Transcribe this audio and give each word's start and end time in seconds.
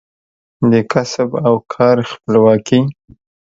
د 0.71 0.73
کسب 0.91 1.29
او 1.47 1.55
کار 1.73 1.97
خپلواکي 2.11 2.79